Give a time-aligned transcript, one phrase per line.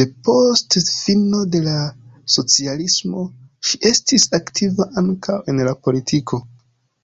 [0.00, 1.74] Depost fino de la
[2.36, 3.26] socialismo
[3.72, 6.46] ŝi estis aktiva ankaŭ en la politiko.